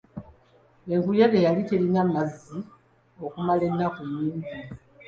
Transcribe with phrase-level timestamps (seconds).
[0.93, 2.57] Enkuyege yali terina mazzi
[3.25, 4.53] okumala ennaku nnyingi.